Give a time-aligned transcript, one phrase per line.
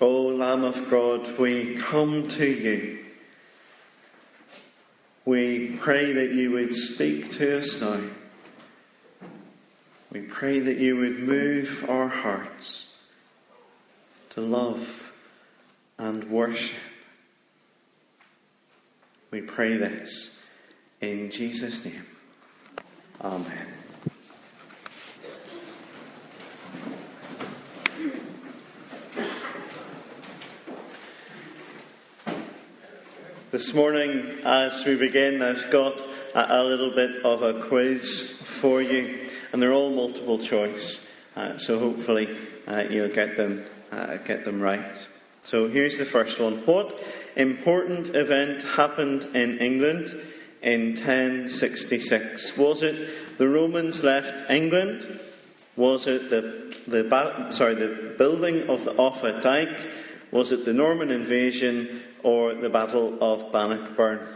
[0.00, 3.04] O Lamb of God, we come to you.
[5.26, 8.00] We pray that you would speak to us now.
[10.10, 12.86] We pray that you would move our hearts
[14.30, 15.12] to love
[15.98, 16.76] and worship.
[19.30, 20.36] We pray this
[21.00, 22.06] in Jesus' name.
[23.20, 23.79] Amen.
[33.50, 36.00] This morning, as we begin, I've got
[36.36, 41.00] a, a little bit of a quiz for you, and they're all multiple choice,
[41.34, 42.28] uh, so hopefully
[42.68, 45.08] uh, you'll get them, uh, get them right.
[45.42, 46.58] So here's the first one.
[46.58, 46.96] What
[47.34, 50.14] important event happened in England
[50.62, 52.56] in 1066?
[52.56, 55.18] Was it the Romans left England?
[55.74, 59.90] Was it the, the, sorry, the building of the Offa Dyke?
[60.30, 62.04] Was it the Norman invasion?
[62.22, 64.26] Or the Battle of Bannockburn?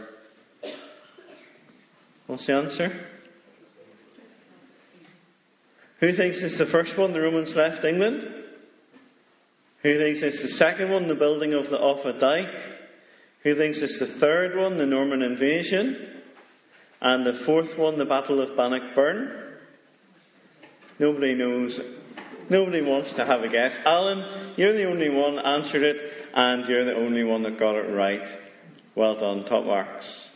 [2.27, 3.07] What's the answer?
[5.99, 8.27] Who thinks it's the first one, the Romans left England?
[9.83, 12.55] Who thinks it's the second one, the building of the Offa Dyke?
[13.43, 16.21] Who thinks it's the third one, the Norman invasion?
[17.01, 19.43] And the fourth one, the Battle of Bannockburn?
[20.97, 21.79] Nobody knows.
[22.49, 23.79] Nobody wants to have a guess.
[23.85, 27.91] Alan, you're the only one answered it and you're the only one that got it
[27.91, 28.25] right.
[28.93, 30.31] Well done, top marks.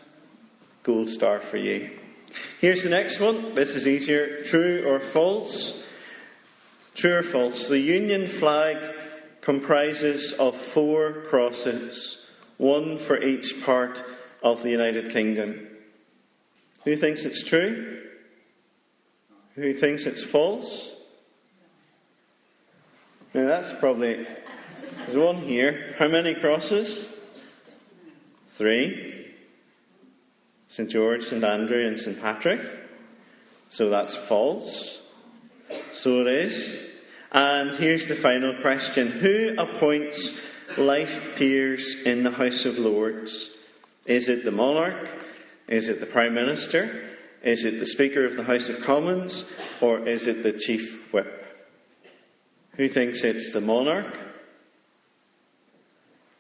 [0.84, 1.92] Gold star for you.
[2.60, 3.54] Here's the next one.
[3.54, 4.44] This is easier.
[4.44, 5.74] True or false?
[6.96, 7.68] True or false?
[7.68, 8.78] The Union flag
[9.42, 12.18] comprises of four crosses,
[12.58, 14.04] one for each part
[14.44, 15.68] of the United Kingdom.
[16.86, 18.02] Who thinks it's true?
[19.56, 20.92] Who thinks it's false?
[23.34, 24.26] Now that's probably
[25.06, 25.96] there's one here.
[26.00, 27.08] How many crosses?
[28.50, 29.36] Three.
[30.68, 30.90] St.
[30.90, 31.44] George, St.
[31.44, 32.20] Andrew, and St.
[32.20, 32.62] Patrick.
[33.70, 35.02] So that's false.
[35.94, 36.76] So it is.
[37.32, 40.36] And here's the final question Who appoints
[40.78, 43.52] life peers in the House of Lords?
[44.06, 45.08] Is it the monarch?
[45.68, 47.10] Is it the Prime Minister?
[47.44, 49.46] Is it the Speaker of the House of Commons?
[49.82, 51.40] Or is it the Chief Whip?
[52.80, 54.18] Who thinks it's the monarch?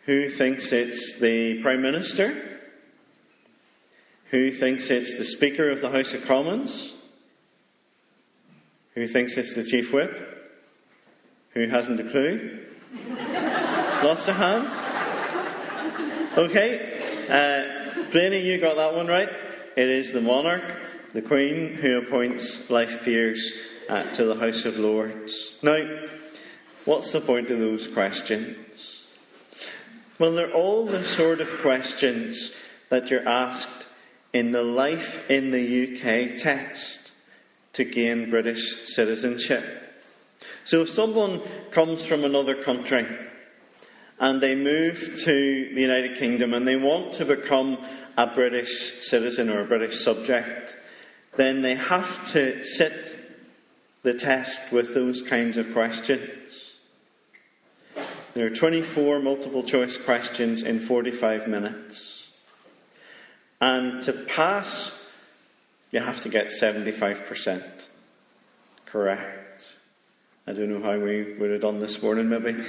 [0.05, 2.61] Who thinks it's the Prime Minister?
[4.31, 6.93] Who thinks it's the Speaker of the House of Commons?
[8.95, 10.57] Who thinks it's the Chief Whip?
[11.55, 12.65] Who hasn't a clue?
[14.01, 14.71] Lots of hands?
[16.37, 17.25] Okay.
[17.27, 19.27] Uh, Blaney, you got that one right.
[19.75, 20.63] It is the monarch,
[21.11, 23.51] the Queen, who appoints life peers
[23.89, 25.57] uh, to the House of Lords.
[25.61, 25.85] Now,
[26.85, 29.03] what's the point of those questions?
[30.17, 32.51] Well, they're all the sort of questions
[32.89, 33.87] that you're asked
[34.33, 37.11] in the Life in the UK test
[37.73, 39.63] to gain British citizenship.
[40.65, 41.41] So if someone
[41.71, 43.07] comes from another country
[44.19, 47.77] and they move to the United Kingdom and they want to become
[48.17, 50.75] a British citizen or a British subject,
[51.37, 53.15] then they have to sit
[54.03, 56.68] the test with those kinds of questions.
[58.35, 62.29] There are 24 multiple choice questions in 45 minutes.
[63.59, 64.93] And to pass,
[65.91, 67.63] you have to get 75%
[68.85, 69.73] correct.
[70.45, 72.63] I don't know how we would have done this morning, maybe.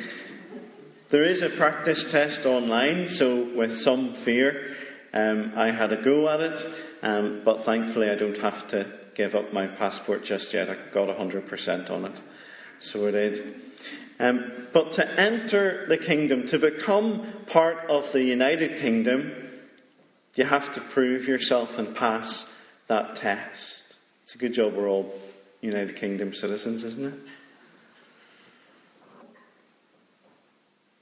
[1.11, 4.77] There is a practice test online, so with some fear,
[5.13, 6.67] um, I had a go at it,
[7.03, 10.71] um, but thankfully I don't have to give up my passport just yet.
[10.71, 12.15] I got 100% on it.
[12.81, 13.61] So I did.
[14.19, 19.33] Um, but to enter the kingdom, to become part of the United Kingdom,
[20.37, 22.47] you have to prove yourself and pass
[22.87, 23.85] that test.
[24.25, 25.15] It's a good job we're all
[25.61, 27.21] United Kingdom citizens, isn't it?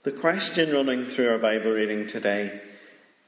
[0.03, 2.61] The question running through our Bible reading today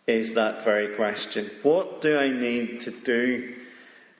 [0.06, 3.56] is that very question What do I need to do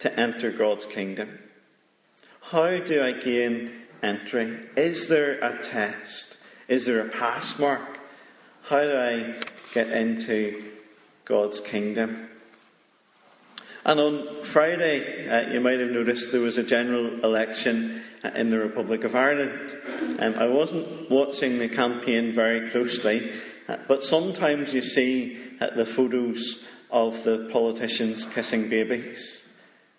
[0.01, 1.39] to enter God's kingdom?
[2.43, 4.59] How do I gain entry?
[4.77, 6.37] Is there a test?
[6.69, 8.01] Is there a pass mark?
[8.63, 9.35] How do I
[9.75, 10.63] get into
[11.25, 12.29] God's kingdom?
[13.85, 18.51] And on Friday, uh, you might have noticed there was a general election uh, in
[18.51, 19.75] the Republic of Ireland.
[20.19, 23.33] Um, I wasn't watching the campaign very closely,
[23.69, 26.59] uh, but sometimes you see uh, the photos
[26.91, 29.43] of the politicians kissing babies.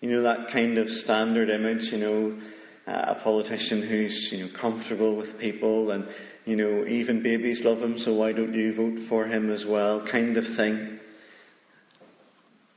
[0.00, 2.38] You know, that kind of standard image, you know,
[2.86, 6.08] a politician who's you know comfortable with people and
[6.44, 10.00] you know even babies love him, so why don't you vote for him as well?
[10.00, 10.98] Kind of thing.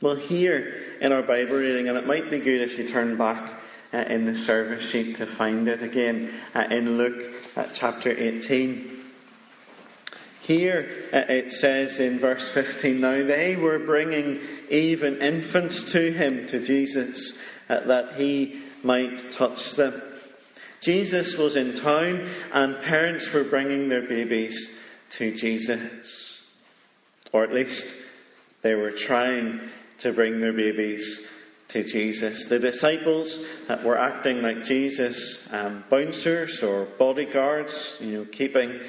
[0.02, 3.60] Well, here in our Bible reading, and it might be good if you turn back
[3.94, 8.92] uh, in the service sheet to find it again uh, in Luke uh, chapter 18.
[10.42, 16.46] Here uh, it says in verse 15 Now they were bringing even infants to him,
[16.48, 17.34] to Jesus,
[17.70, 20.02] uh, that he might touch them.
[20.80, 24.70] Jesus was in town, and parents were bringing their babies
[25.10, 26.42] to Jesus.
[27.34, 27.88] Or at least
[28.62, 31.26] they were trying to bring their babies
[31.70, 32.46] to Jesus.
[32.46, 33.40] The disciples
[33.84, 38.80] were acting like Jesus, um, bouncers or bodyguards, you know, keeping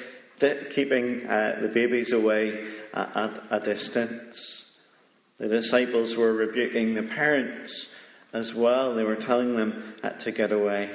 [0.69, 4.65] keeping uh, the babies away at, at a distance.
[5.39, 7.87] The disciples were rebuking the parents
[8.33, 8.95] as well.
[8.95, 10.89] They were telling them to get away.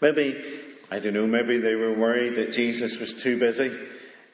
[0.00, 0.60] Maybe,
[0.90, 3.76] I don't know, maybe they were worried that Jesus was too busy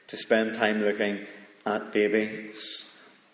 [0.07, 1.25] to spend time looking
[1.65, 2.85] at babies.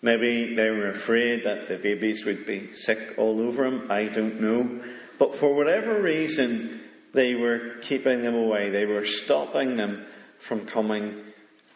[0.02, 3.90] Maybe they were afraid that the babies would be sick all over him.
[3.90, 4.82] I don't know.
[5.18, 6.82] But for whatever reason,
[7.14, 8.68] they were keeping them away.
[8.68, 10.04] They were stopping them
[10.38, 11.24] from coming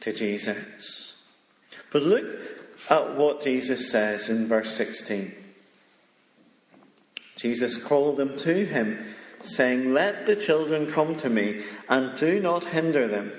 [0.00, 1.14] to Jesus.
[1.90, 2.26] But look
[2.90, 5.34] at what Jesus says in verse 16.
[7.40, 12.66] Jesus called them to him, saying, Let the children come to me, and do not
[12.66, 13.32] hinder them,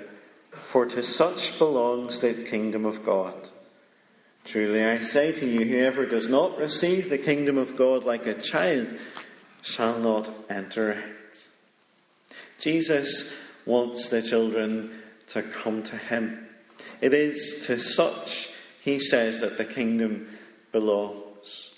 [0.70, 3.48] for to such belongs the kingdom of God.
[4.44, 8.34] Truly I say to you, whoever does not receive the kingdom of God like a
[8.34, 8.92] child
[9.62, 11.48] shall not enter it.
[12.58, 13.32] Jesus
[13.64, 16.48] wants the children to come to him.
[17.00, 18.48] It is to such,
[18.80, 20.38] he says, that the kingdom
[20.72, 21.71] belongs.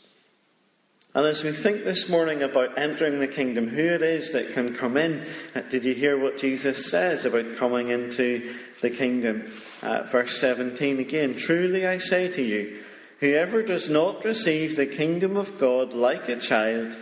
[1.14, 4.74] And as we think this morning about entering the kingdom, who it is that can
[4.74, 5.24] come in,
[5.54, 9.52] uh, did you hear what Jesus says about coming into the kingdom?
[9.80, 12.82] Uh, verse 17 again Truly I say to you,
[13.20, 16.98] whoever does not receive the kingdom of God like a child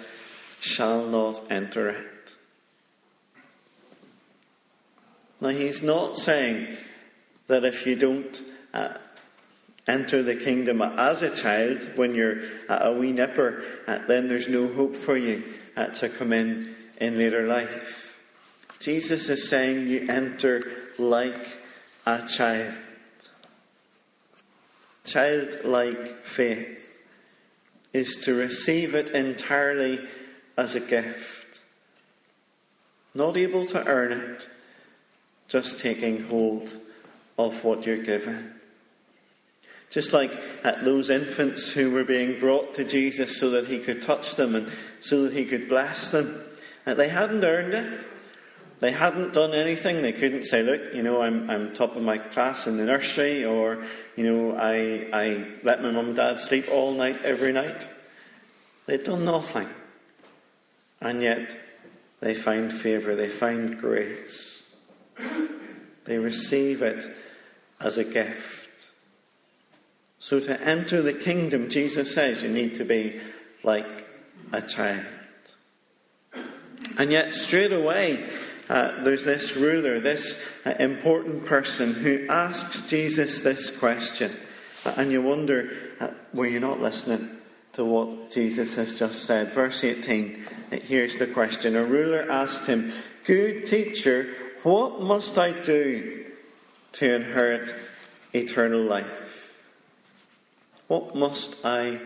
[0.61, 2.37] shall not enter it.
[5.41, 6.77] Now, he's not saying
[7.47, 8.43] that if you don't
[8.75, 8.99] uh,
[9.87, 14.69] enter the kingdom as a child, when you're a wee nipper, uh, then there's no
[14.69, 15.43] hope for you
[15.77, 18.19] uh, to come in in later life.
[18.79, 20.63] Jesus is saying you enter
[20.99, 21.47] like
[22.07, 22.75] a child.
[25.05, 26.79] Childlike faith
[27.93, 30.01] is to receive it entirely
[30.57, 31.61] as a gift,
[33.15, 34.49] not able to earn it
[35.49, 36.75] just taking hold
[37.39, 38.55] of what you're given.
[39.93, 40.35] Just like
[40.65, 44.55] at those infants who were being brought to Jesus so that he could touch them
[44.55, 46.43] and so that he could bless them.
[46.87, 48.07] And they hadn't earned it.
[48.79, 50.01] They hadn't done anything.
[50.01, 53.45] They couldn't say, look, you know, I'm, I'm top of my class in the nursery,
[53.45, 53.85] or,
[54.17, 57.87] you know, I, I let my mum and dad sleep all night, every night.
[58.87, 59.69] They'd done nothing.
[61.03, 61.57] And yet,
[62.21, 64.63] they find favour, they find grace.
[66.05, 67.05] They receive it
[67.79, 68.62] as a gift.
[70.23, 73.21] So to enter the kingdom, Jesus says you need to be
[73.65, 74.07] like
[74.53, 75.05] a child.
[76.97, 78.31] And yet, straight away,
[78.69, 84.37] uh, there's this ruler, this uh, important person who asks Jesus this question.
[84.87, 87.29] Uh, and you wonder, uh, were you not listening
[87.73, 89.53] to what Jesus has just said?
[89.53, 91.75] Verse 18, uh, here's the question.
[91.75, 92.93] A ruler asked him,
[93.25, 96.27] Good teacher, what must I do
[96.93, 97.75] to inherit
[98.33, 99.22] eternal life?
[100.93, 102.01] What must I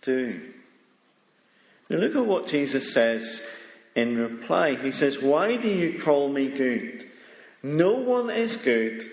[0.00, 0.40] do?
[1.90, 3.42] Now look at what Jesus says
[3.94, 4.74] in reply.
[4.74, 7.04] He says, Why do you call me good?
[7.62, 9.06] No one is good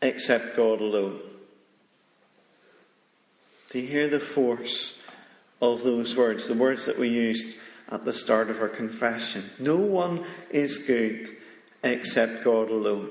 [0.00, 1.20] except God alone.
[3.68, 4.94] Do you hear the force
[5.60, 7.58] of those words, the words that we used
[7.90, 9.50] at the start of our confession?
[9.58, 11.28] No one is good
[11.84, 13.10] except God alone.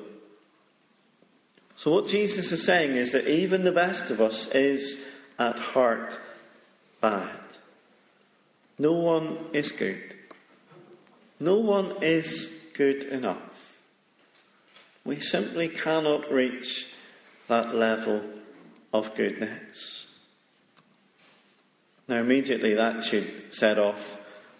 [1.75, 4.97] So, what Jesus is saying is that even the best of us is
[5.39, 6.19] at heart
[7.01, 7.39] bad.
[8.77, 10.15] No one is good.
[11.39, 13.77] No one is good enough.
[15.05, 16.87] We simply cannot reach
[17.47, 18.21] that level
[18.93, 20.07] of goodness.
[22.07, 24.17] Now, immediately that should set off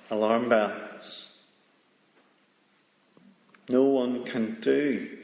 [0.09, 1.29] alarm bells.
[3.69, 5.17] No one can do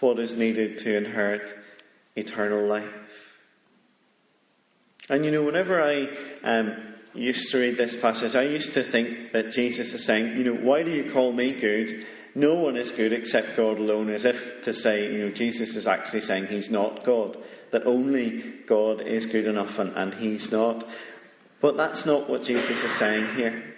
[0.00, 1.56] what is needed to inherit
[2.16, 2.97] eternal life.
[5.10, 6.08] And you know, whenever I
[6.44, 6.76] um,
[7.14, 10.54] used to read this passage, I used to think that Jesus is saying, you know,
[10.54, 12.06] why do you call me good?
[12.34, 15.86] No one is good except God alone, as if to say, you know, Jesus is
[15.86, 17.38] actually saying he's not God,
[17.70, 20.86] that only God is good enough and, and he's not.
[21.60, 23.74] But that's not what Jesus is saying here.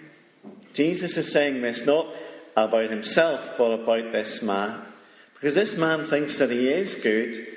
[0.73, 2.13] Jesus is saying this not
[2.57, 4.81] about himself, but about this man.
[5.33, 7.47] Because this man thinks that he is good,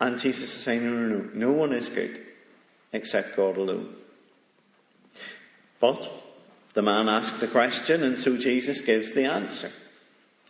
[0.00, 2.27] and Jesus is saying, no, no, no, no one is good
[2.92, 3.94] except God alone.
[5.80, 6.10] But
[6.74, 9.70] the man asked the question, and so Jesus gives the answer.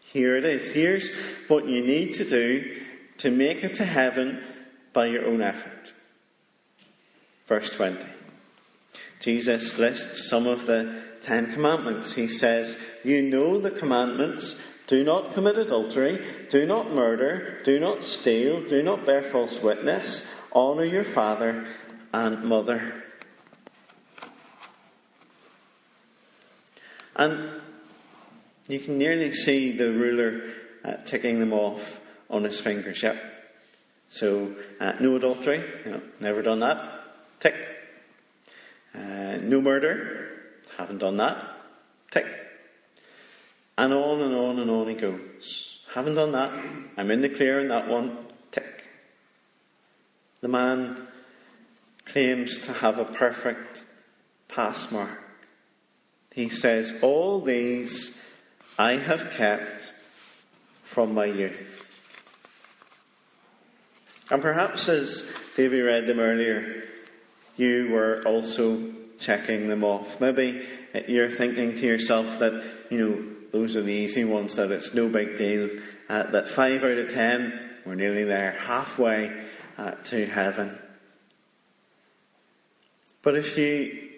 [0.04, 0.72] Here it is.
[0.72, 1.10] Here's
[1.48, 2.82] what you need to do
[3.18, 4.42] to make it to heaven
[4.92, 5.92] by your own effort.
[7.46, 8.06] Verse 20.
[9.20, 12.14] Jesus lists some of the Ten Commandments.
[12.14, 18.02] He says, You know the commandments do not commit adultery, do not murder, do not
[18.02, 20.22] steal, do not bear false witness,
[20.54, 21.66] honour your father
[22.12, 23.04] and mother.
[27.16, 27.60] And
[28.68, 30.52] you can nearly see the ruler
[30.84, 32.00] uh, ticking them off
[32.30, 33.02] on his fingers.
[33.02, 33.16] Yep.
[34.08, 37.04] So, uh, no adultery, you know, never done that.
[37.40, 37.68] Tick.
[38.94, 40.30] Uh, no murder,
[40.76, 41.44] haven't done that.
[42.10, 42.26] Tick.
[43.76, 45.80] And on and on and on he goes.
[45.94, 46.52] Haven't done that.
[46.96, 48.26] I'm in the clear on that one.
[48.50, 48.88] Tick.
[50.40, 51.07] The man
[52.12, 53.84] claims to have a perfect
[54.48, 55.22] pass mark.
[56.32, 58.14] He says, All these
[58.78, 59.92] I have kept
[60.84, 62.14] from my youth.
[64.30, 65.24] And perhaps as
[65.56, 66.84] Davy read them earlier,
[67.56, 70.20] you were also checking them off.
[70.20, 70.66] Maybe
[71.08, 75.08] you're thinking to yourself that, you know, those are the easy ones, that it's no
[75.08, 75.70] big deal,
[76.08, 79.44] uh, that five out of ten, we're nearly there, halfway
[79.78, 80.78] uh, to heaven.
[83.22, 84.08] But if you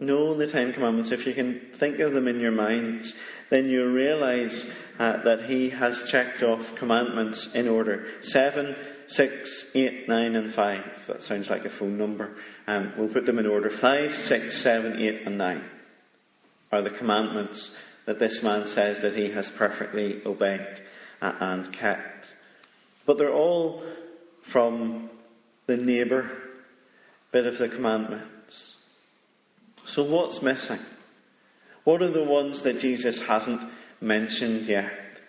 [0.00, 3.14] know the Ten Commandments, if you can think of them in your minds,
[3.50, 4.66] then you'll realize
[4.98, 8.06] uh, that He has checked off commandments in order.
[8.20, 8.76] Seven,
[9.06, 10.84] six, eight, nine, and five.
[11.08, 12.36] That sounds like a phone number.
[12.66, 13.70] Um, we'll put them in order.
[13.70, 15.64] Five, six, seven, eight, and nine
[16.70, 17.72] are the commandments
[18.04, 20.80] that this man says that he has perfectly obeyed
[21.20, 22.34] uh, and kept.
[23.04, 23.82] But they're all
[24.42, 25.10] from
[25.66, 26.30] the neighbour
[27.30, 28.76] bit of the commandments.
[29.84, 30.80] So, what's missing?
[31.84, 33.62] What are the ones that Jesus hasn't
[34.00, 35.20] mentioned yet?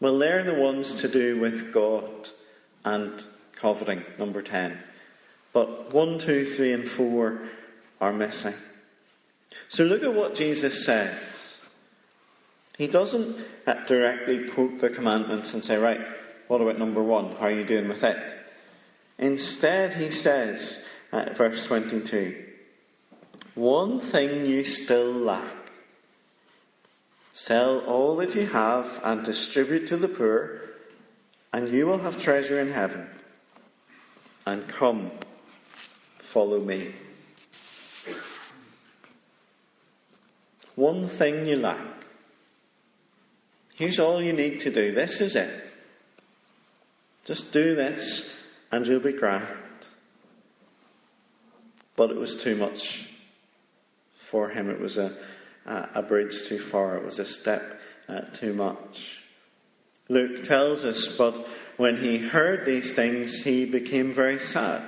[0.00, 2.28] Well, they're the ones to do with God
[2.84, 3.24] and
[3.56, 4.78] coveting, number 10.
[5.52, 7.48] But 1, 2, 3, and 4
[8.00, 8.54] are missing.
[9.68, 11.60] So, look at what Jesus says.
[12.76, 16.00] He doesn't uh, directly quote the commandments and say, right,
[16.48, 17.36] what about number 1?
[17.36, 18.34] How are you doing with it?
[19.18, 20.82] Instead, he says,
[21.14, 22.44] at verse 22
[23.54, 25.54] One thing you still lack.
[27.32, 30.60] Sell all that you have and distribute to the poor,
[31.52, 33.08] and you will have treasure in heaven.
[34.46, 35.10] And come,
[36.18, 36.94] follow me.
[40.74, 41.86] One thing you lack.
[43.76, 44.92] Here's all you need to do.
[44.92, 45.72] This is it.
[47.24, 48.28] Just do this,
[48.70, 49.63] and you'll be grand
[51.96, 53.08] but it was too much
[54.16, 54.68] for him.
[54.70, 55.16] It was a,
[55.66, 59.22] a, bridge too far, it was a step uh, too much.
[60.08, 61.46] Luke tells us, but
[61.76, 64.82] when he heard these things, he became very sad,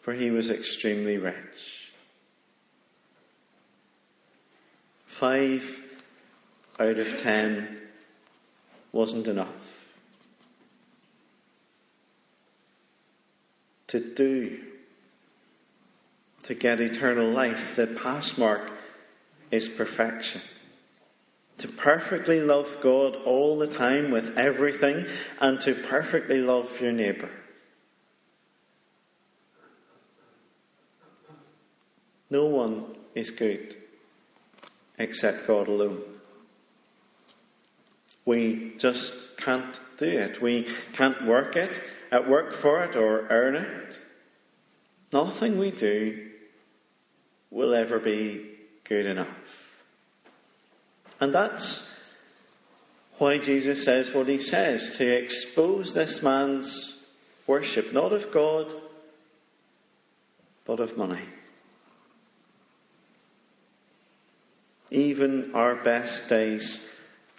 [0.00, 1.90] for he was extremely rich.
[5.06, 5.78] Five
[6.80, 7.80] out of ten
[8.92, 9.48] wasn't enough.
[13.88, 14.58] To do
[16.44, 18.70] to get eternal life, the pass mark
[19.50, 20.40] is perfection.
[21.58, 25.06] To perfectly love God all the time with everything
[25.38, 27.30] and to perfectly love your neighbour.
[32.30, 33.76] No one is good
[34.98, 36.02] except God alone.
[38.24, 40.40] We just can't do it.
[40.40, 41.82] We can't work it,
[42.26, 43.98] work for it, or earn it.
[45.12, 46.31] Nothing we do
[47.52, 48.48] will ever be
[48.82, 49.28] good enough.
[51.20, 51.84] And that's
[53.18, 56.96] why Jesus says what he says to expose this man's
[57.46, 58.74] worship, not of God,
[60.64, 61.20] but of money.
[64.90, 66.80] Even our best days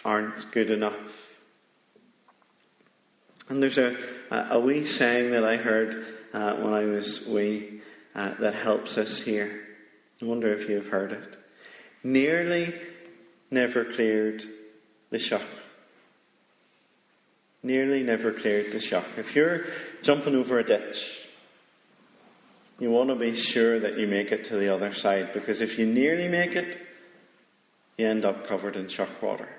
[0.04, 1.32] aren't good enough.
[3.48, 3.96] And there's a,
[4.30, 7.82] a wee saying that I heard uh, when I was wee
[8.14, 9.63] uh, that helps us here.
[10.24, 11.36] I wonder if you've heard it.
[12.02, 12.74] Nearly
[13.50, 14.42] never cleared
[15.10, 15.42] the sheugh.
[17.62, 19.04] Nearly never cleared the sheugh.
[19.18, 19.66] If you're
[20.02, 21.26] jumping over a ditch,
[22.78, 25.78] you want to be sure that you make it to the other side because if
[25.78, 26.78] you nearly make it,
[27.98, 29.50] you end up covered in sheugh water.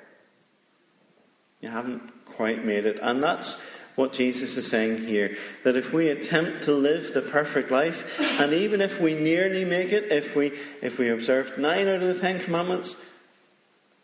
[1.62, 2.98] You haven't quite made it.
[3.04, 3.56] And that's
[3.96, 5.38] what Jesus is saying here.
[5.64, 9.92] That if we attempt to live the perfect life, and even if we nearly make
[9.92, 12.96] it, if we, if we observe nine out of the Ten Commandments,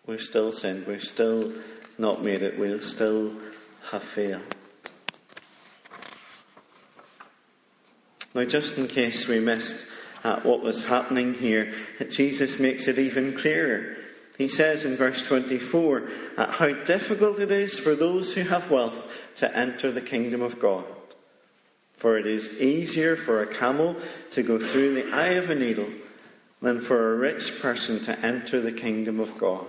[0.05, 0.87] we've still sinned.
[0.87, 1.53] We've still
[1.97, 2.57] not made it.
[2.57, 3.33] We'll still
[3.91, 4.55] have failed.
[8.33, 9.85] Now, just in case we missed
[10.23, 11.73] uh, what was happening here,
[12.09, 13.97] Jesus makes it even clearer.
[14.41, 19.07] He says in verse 24 uh, how difficult it is for those who have wealth
[19.35, 20.83] to enter the kingdom of God.
[21.95, 23.95] For it is easier for a camel
[24.31, 25.89] to go through the eye of a needle
[26.59, 29.67] than for a rich person to enter the kingdom of God.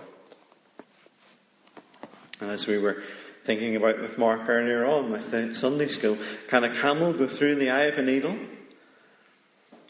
[2.40, 3.02] And as we were
[3.44, 6.16] thinking about with Mark earlier on with the Sunday school.
[6.48, 8.38] Can a camel go through the eye of a needle?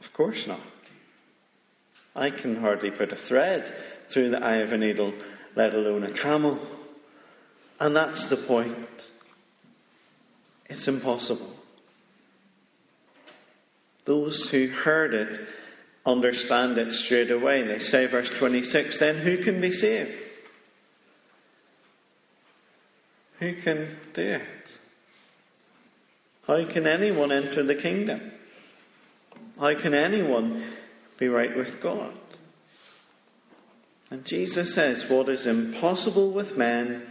[0.01, 0.59] Of course not.
[2.15, 3.75] I can hardly put a thread
[4.09, 5.15] through the eye of a needle,
[5.55, 6.59] let alone a camel.
[7.81, 9.11] And that's the point.
[10.67, 11.53] It's impossible.
[14.05, 15.41] Those who heard it
[16.05, 17.63] understand it straight away.
[17.63, 20.13] They say, verse 26, then who can be saved?
[23.39, 24.79] Who can do it?
[26.47, 28.33] How can anyone enter the kingdom?
[29.59, 30.65] How can anyone
[31.23, 32.13] be right with God?
[34.11, 37.07] And Jesus says, What is impossible with men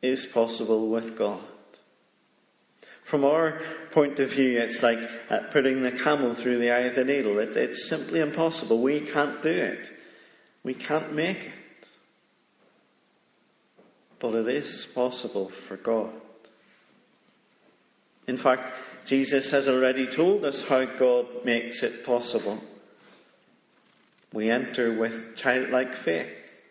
[0.00, 1.40] is possible with God.
[3.04, 6.94] From our point of view, it's like uh, putting the camel through the eye of
[6.94, 7.38] the needle.
[7.38, 8.80] It, it's simply impossible.
[8.80, 9.90] We can't do it.
[10.64, 11.52] We can't make it
[14.22, 16.10] but it is possible for God.
[18.28, 18.72] In fact,
[19.04, 22.62] Jesus has already told us how God makes it possible.
[24.32, 26.62] We enter with childlike faith,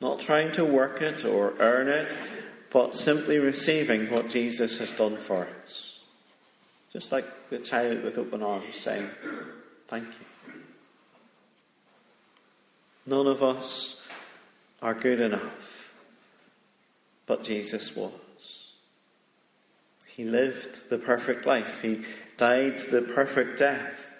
[0.00, 2.16] not trying to work it or earn it,
[2.70, 6.00] but simply receiving what Jesus has done for us.
[6.92, 9.08] Just like the child with open arms saying,
[9.88, 10.54] Thank you.
[13.04, 14.00] None of us
[14.80, 15.82] are good enough
[17.26, 18.72] but Jesus was.
[20.06, 21.80] He lived the perfect life.
[21.80, 22.02] He
[22.36, 24.10] died the perfect death.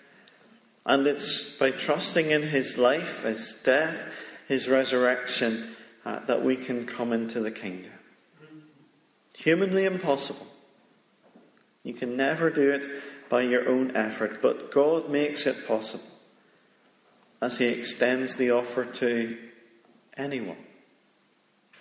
[0.85, 4.01] And it's by trusting in his life, his death,
[4.49, 7.93] his resurrection, uh, that we can come into the kingdom.
[9.35, 10.47] Humanly impossible.
[11.85, 12.87] You can never do it
[13.29, 16.05] by your own effort, but God makes it possible
[17.41, 19.37] as He extends the offer to
[20.17, 20.65] anyone,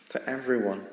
[0.09, 0.85] to everyone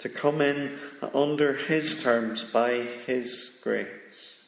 [0.00, 0.78] to come in
[1.14, 4.39] under His terms by His grace.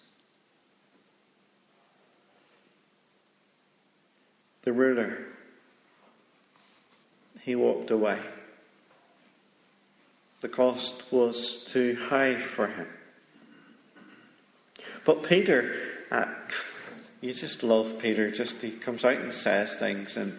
[4.63, 5.19] The ruler,
[7.41, 8.19] he walked away.
[10.41, 12.87] The cost was too high for him.
[15.05, 15.75] But Peter,
[16.11, 16.27] uh,
[17.21, 18.31] you just love Peter.
[18.31, 20.39] Just he comes out and says things, and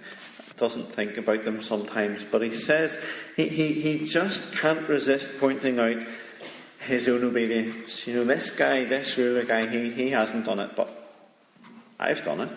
[0.58, 3.00] doesn't think about them sometimes, but he says
[3.36, 6.04] he, he, he just can't resist pointing out
[6.80, 8.06] his own obedience.
[8.06, 10.90] You know, this guy, this ruler guy, he, he hasn't done it, but
[12.00, 12.52] I've done it.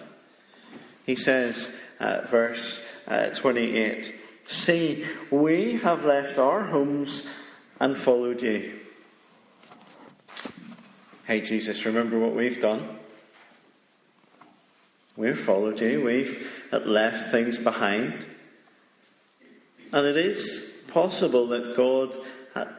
[1.06, 1.68] He says,
[2.00, 4.14] uh, verse uh, 28,
[4.48, 7.24] See, we have left our homes
[7.80, 8.80] and followed you.
[11.26, 12.98] Hey, Jesus, remember what we've done?
[15.16, 16.04] We've followed you.
[16.04, 18.26] We've left things behind.
[19.92, 22.16] And it is possible that God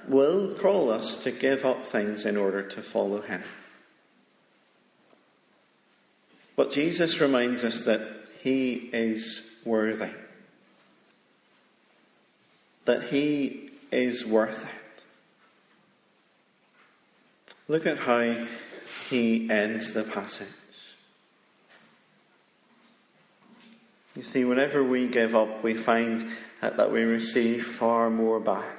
[0.07, 3.43] will call us to give up things in order to follow Him.
[6.57, 8.01] But Jesus reminds us that
[8.41, 10.09] He is worthy,
[12.85, 15.05] that He is worth it.
[17.69, 18.47] Look at how
[19.09, 20.47] He ends the passage.
[24.15, 28.76] You see, whenever we give up, we find that we receive far more back.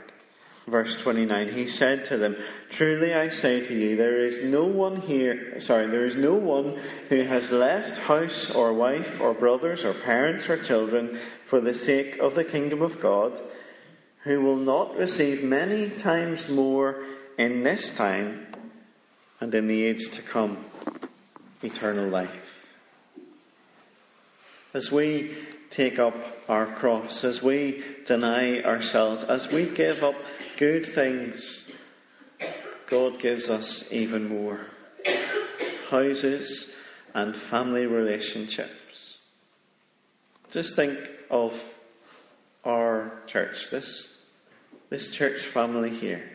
[0.68, 2.36] Verse 29, he said to them,
[2.68, 6.78] Truly I say to you, there is no one here, sorry, there is no one
[7.08, 12.18] who has left house or wife or brothers or parents or children for the sake
[12.18, 13.40] of the kingdom of God,
[14.24, 17.02] who will not receive many times more
[17.38, 18.46] in this time
[19.40, 20.66] and in the age to come.
[21.62, 22.47] eternal life.
[24.74, 25.34] As we
[25.70, 26.14] take up
[26.48, 30.14] our cross, as we deny ourselves, as we give up
[30.56, 31.70] good things,
[32.86, 34.66] God gives us even more
[35.88, 36.68] houses
[37.14, 39.18] and family relationships.
[40.50, 40.98] Just think
[41.30, 41.60] of
[42.64, 44.12] our church, this,
[44.90, 46.28] this church family here.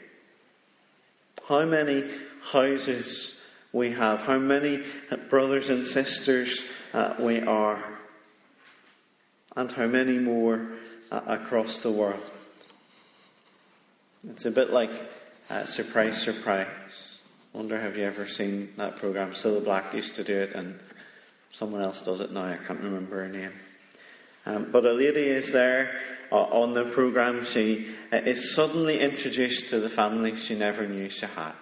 [1.48, 2.10] How many
[2.52, 3.36] houses
[3.72, 4.84] we have, how many
[5.30, 7.84] brothers and sisters uh, we are,
[9.56, 10.68] and how many more
[11.12, 12.24] uh, across the world.
[14.30, 14.92] It's a bit like
[15.50, 17.20] uh, Surprise, Surprise.
[17.52, 19.32] Wonder have you ever seen that program?
[19.32, 20.80] Cilla Black used to do it, and
[21.52, 22.46] someone else does it now.
[22.46, 23.52] I can't remember her name.
[24.46, 26.00] Um, but a lady is there
[26.32, 27.46] uh, on the program.
[27.46, 31.54] She uh, is suddenly introduced to the family she never knew she had.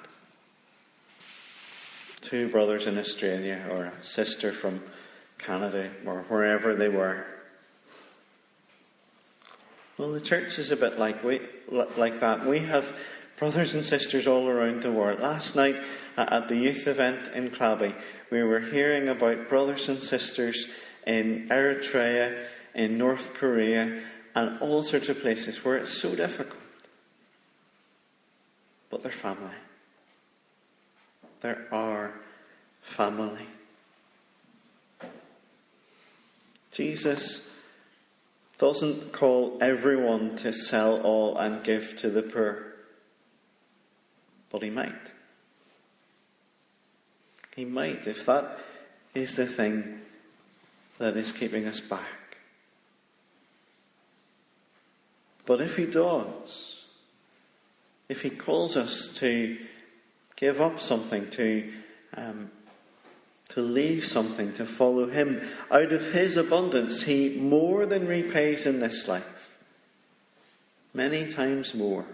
[2.21, 4.82] Two brothers in Australia, or a sister from
[5.39, 7.25] Canada, or wherever they were.
[10.02, 12.48] Well, the church is a bit like we like that.
[12.48, 12.92] We have
[13.38, 15.20] brothers and sisters all around the world.
[15.20, 15.80] Last night
[16.18, 17.96] at the youth event in Krabi,
[18.32, 20.66] we were hearing about brothers and sisters
[21.06, 24.02] in Eritrea in North Korea,
[24.34, 26.60] and all sorts of places where it's so difficult.
[28.90, 29.54] But they're family.
[31.42, 32.12] They're our
[32.82, 33.46] family.
[36.72, 37.51] Jesus
[38.62, 42.76] doesn't call everyone to sell all and give to the poor,
[44.52, 45.12] but he might.
[47.56, 48.60] He might if that
[49.15, 50.02] is the thing
[51.00, 52.38] that is keeping us back.
[55.47, 56.86] But if He does,
[58.10, 59.58] if He calls us to
[60.36, 61.74] give up something, to
[62.15, 62.52] um,
[63.52, 68.80] to leave something, to follow Him, out of His abundance, He more than repays in
[68.80, 69.58] this life.
[70.94, 72.06] Many times more.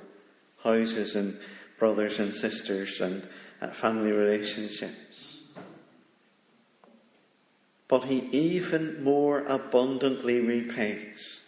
[0.63, 1.39] Houses and
[1.77, 3.27] brothers and sisters and
[3.73, 5.41] family relationships.
[7.87, 11.43] But He even more abundantly repays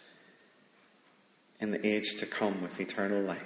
[1.60, 3.42] in the age to come with eternal life.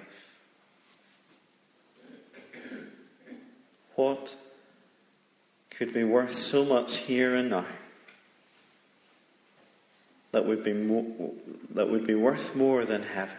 [3.97, 4.37] What
[5.79, 7.67] could be worth so much here and now
[10.33, 11.05] that would be, more,
[11.75, 13.37] that would be worth more than heaven?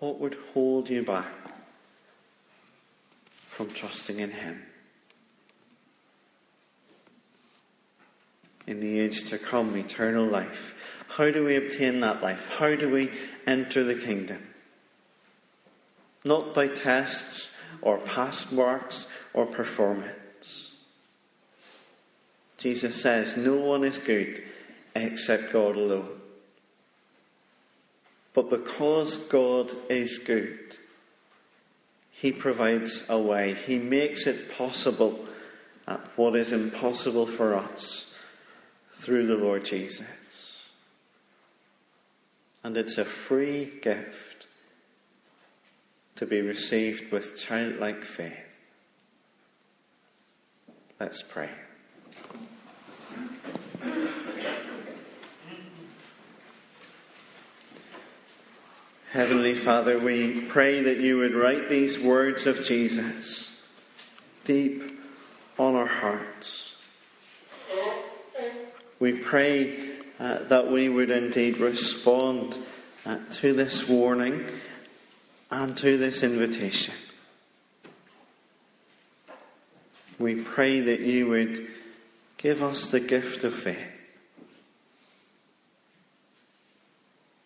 [0.00, 1.32] What would hold you back
[3.48, 4.62] from trusting in Him?
[8.66, 10.74] In the age to come, eternal life
[11.10, 12.48] how do we obtain that life?
[12.56, 13.10] How do we
[13.44, 14.46] enter the kingdom?
[16.24, 17.50] Not by tests
[17.82, 20.74] or past marks or performance.
[22.58, 24.42] Jesus says, No one is good
[24.94, 26.20] except God alone.
[28.34, 30.76] But because God is good,
[32.10, 33.54] He provides a way.
[33.54, 35.26] He makes it possible
[35.88, 38.06] at what is impossible for us
[38.94, 40.04] through the Lord Jesus
[42.62, 44.29] and it's a free gift
[46.20, 48.34] to be received with childlike faith.
[51.00, 51.48] Let's pray.
[59.10, 63.58] Heavenly Father, we pray that you would write these words of Jesus
[64.44, 65.00] deep
[65.58, 66.74] on our hearts.
[68.98, 72.58] We pray uh, that we would indeed respond
[73.06, 74.44] uh, to this warning
[75.50, 76.94] and to this invitation.
[80.18, 81.66] We pray that you would
[82.36, 83.78] give us the gift of faith.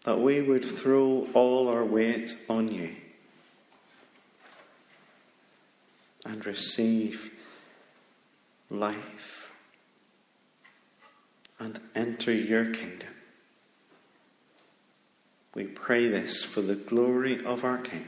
[0.05, 2.95] That we would throw all our weight on you
[6.27, 7.31] and receive
[8.71, 9.51] life
[11.59, 13.14] and enter your kingdom.
[15.55, 18.07] We pray this for the glory of our King,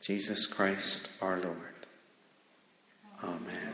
[0.00, 1.86] Jesus Christ our Lord.
[3.22, 3.65] Amen.